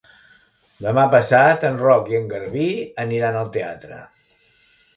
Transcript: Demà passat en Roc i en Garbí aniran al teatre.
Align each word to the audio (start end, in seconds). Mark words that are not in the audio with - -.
Demà 0.85 1.03
passat 1.15 1.67
en 1.69 1.77
Roc 1.83 2.09
i 2.15 2.19
en 2.21 2.27
Garbí 2.33 2.73
aniran 3.07 3.41
al 3.45 3.55
teatre. 3.59 4.03